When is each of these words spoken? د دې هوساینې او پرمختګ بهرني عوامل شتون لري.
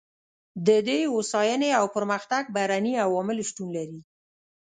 د 0.67 0.69
دې 0.87 0.99
هوساینې 1.11 1.69
او 1.79 1.85
پرمختګ 1.95 2.43
بهرني 2.55 2.93
عوامل 3.05 3.37
شتون 3.49 3.67
لري. 3.77 3.99